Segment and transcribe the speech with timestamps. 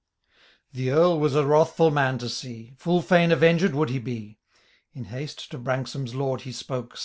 [0.73, 2.73] The Earl was a wrathful man to see.
[2.79, 4.39] Full fiun ayenged would he be.
[4.95, 6.97] Id haste to Branksome^s Lord he spoke.